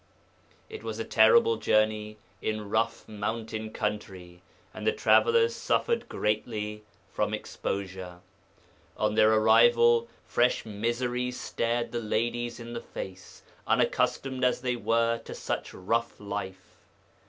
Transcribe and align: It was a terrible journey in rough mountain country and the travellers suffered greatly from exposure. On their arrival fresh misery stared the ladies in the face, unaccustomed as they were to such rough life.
It 0.67 0.81
was 0.81 0.97
a 0.97 1.03
terrible 1.05 1.57
journey 1.57 2.17
in 2.41 2.71
rough 2.71 3.07
mountain 3.07 3.69
country 3.71 4.41
and 4.73 4.87
the 4.87 4.91
travellers 4.91 5.53
suffered 5.55 6.09
greatly 6.09 6.83
from 7.13 7.35
exposure. 7.35 8.21
On 8.97 9.13
their 9.13 9.31
arrival 9.31 10.07
fresh 10.25 10.65
misery 10.65 11.29
stared 11.29 11.91
the 11.91 12.01
ladies 12.01 12.59
in 12.59 12.73
the 12.73 12.81
face, 12.81 13.43
unaccustomed 13.67 14.43
as 14.43 14.61
they 14.61 14.75
were 14.75 15.19
to 15.19 15.35
such 15.35 15.71
rough 15.71 16.19
life. 16.19 16.79